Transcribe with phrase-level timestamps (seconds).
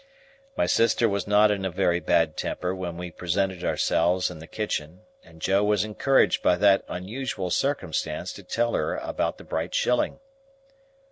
[0.57, 4.47] My sister was not in a very bad temper when we presented ourselves in the
[4.47, 9.75] kitchen, and Joe was encouraged by that unusual circumstance to tell her about the bright
[9.75, 10.19] shilling.